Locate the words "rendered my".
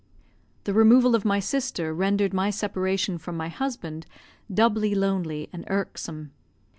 1.93-2.49